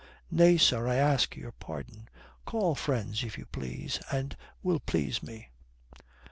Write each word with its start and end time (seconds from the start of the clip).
"Nay, 0.31 0.57
sir, 0.57 0.87
I 0.87 0.95
ask 0.95 1.35
your 1.35 1.51
pardon. 1.51 2.09
Call 2.43 2.73
friends 2.73 3.23
if 3.23 3.37
you 3.37 3.45
please 3.45 3.99
and 4.11 4.35
will 4.63 4.79
please 4.79 5.21
me." 5.21 5.51